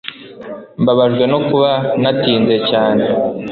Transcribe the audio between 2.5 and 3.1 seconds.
cyane